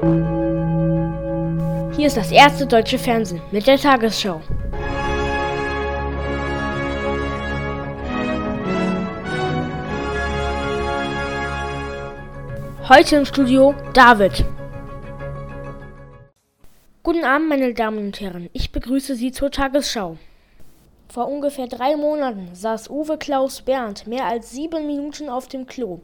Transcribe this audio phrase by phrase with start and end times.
[0.00, 4.40] Hier ist das erste deutsche Fernsehen mit der Tagesschau.
[12.88, 14.44] Heute im Studio David.
[17.02, 18.48] Guten Abend, meine Damen und Herren.
[18.52, 20.16] Ich begrüße Sie zur Tagesschau.
[21.08, 26.02] Vor ungefähr drei Monaten saß Uwe Klaus Berndt mehr als sieben Minuten auf dem Klo.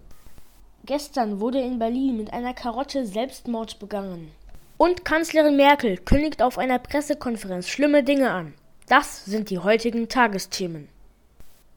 [0.86, 4.30] Gestern wurde in Berlin mit einer Karotte Selbstmord begangen.
[4.76, 8.52] Und Kanzlerin Merkel kündigt auf einer Pressekonferenz schlimme Dinge an.
[8.86, 10.88] Das sind die heutigen Tagesthemen.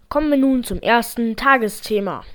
[0.10, 2.26] Kommen wir nun zum ersten Tagesthema.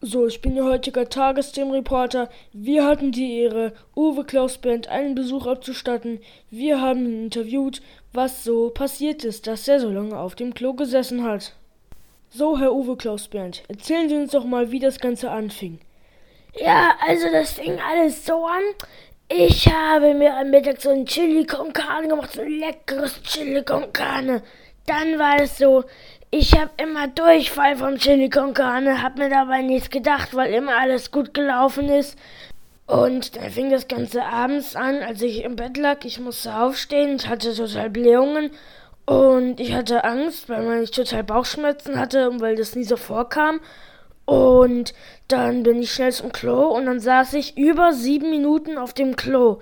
[0.00, 2.30] So, ich bin Ihr heutiger Tagesthemenreporter.
[2.54, 6.20] Wir hatten die Ehre, Uwe Klaus Band einen Besuch abzustatten.
[6.50, 7.82] Wir haben ihn interviewt,
[8.14, 11.54] was so passiert ist, dass er so lange auf dem Klo gesessen hat.
[12.36, 15.78] So, Herr Uwe Klaus Band, erzählen Sie uns doch mal, wie das Ganze anfing.
[16.56, 18.62] Ja, also das fing alles so an.
[19.28, 23.62] Ich habe mir am Mittag so ein Chili con Carne gemacht, so ein leckeres Chili
[23.62, 24.42] con Carne.
[24.86, 25.84] Dann war es so,
[26.32, 30.76] ich habe immer Durchfall vom Chili con Carne, hab mir dabei nichts gedacht, weil immer
[30.76, 32.18] alles gut gelaufen ist.
[32.88, 36.04] Und dann fing das Ganze abends an, als ich im Bett lag.
[36.04, 38.50] Ich musste aufstehen, ich hatte total Blähungen
[39.06, 43.60] und ich hatte Angst, weil ich total Bauchschmerzen hatte und weil das nie so vorkam.
[44.24, 44.94] Und
[45.28, 49.16] dann bin ich schnell zum Klo und dann saß ich über sieben Minuten auf dem
[49.16, 49.60] Klo.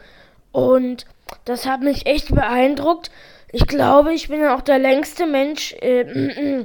[0.52, 1.06] Und
[1.44, 3.10] das hat mich echt beeindruckt.
[3.50, 5.74] Ich glaube, ich bin auch der längste Mensch.
[5.80, 6.64] Äh,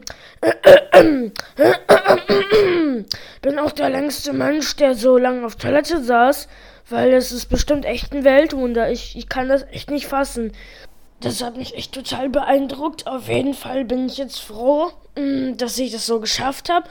[3.41, 6.47] bin auch der längste Mensch, der so lange auf Toilette saß,
[6.89, 8.89] weil es ist bestimmt echt ein Weltwunder.
[8.91, 10.53] Ich, ich kann das echt nicht fassen.
[11.19, 13.07] Das hat mich echt total beeindruckt.
[13.07, 16.87] Auf jeden Fall bin ich jetzt froh, mm, dass ich das so geschafft habe.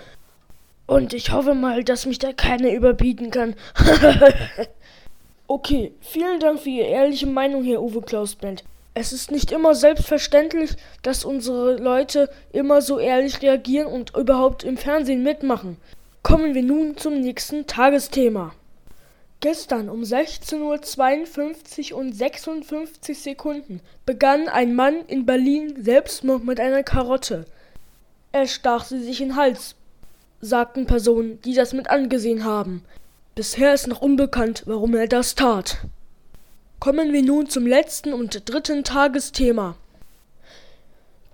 [0.87, 3.55] Und ich hoffe mal, dass mich da keiner überbieten kann.
[5.47, 8.65] okay, vielen Dank für Ihre ehrliche Meinung, Herr Uwe Klaus Bent.
[8.95, 10.71] Es ist nicht immer selbstverständlich,
[11.03, 15.77] dass unsere Leute immer so ehrlich reagieren und überhaupt im Fernsehen mitmachen.
[16.23, 18.55] Kommen wir nun zum nächsten Tagesthema.
[19.49, 26.83] Gestern um 16.52 Uhr und 56 Sekunden begann ein Mann in Berlin Selbstmord mit einer
[26.83, 27.45] Karotte.
[28.33, 29.77] Er stach sie sich in den Hals,
[30.41, 32.83] sagten Personen, die das mit angesehen haben.
[33.37, 35.79] Bisher ist noch unbekannt, warum er das tat.
[36.81, 39.77] Kommen wir nun zum letzten und dritten Tagesthema.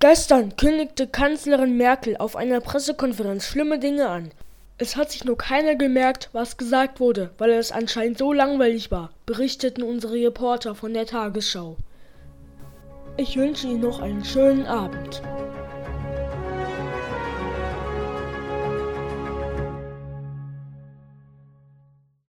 [0.00, 4.32] Gestern kündigte Kanzlerin Merkel auf einer Pressekonferenz schlimme Dinge an.
[4.78, 9.10] Es hat sich nur keiner gemerkt, was gesagt wurde, weil es anscheinend so langweilig war,
[9.26, 11.76] berichteten unsere Reporter von der Tagesschau.
[13.16, 15.22] Ich wünsche Ihnen noch einen schönen Abend.